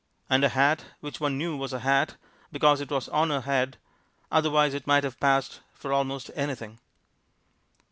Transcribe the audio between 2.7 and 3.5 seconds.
it was on her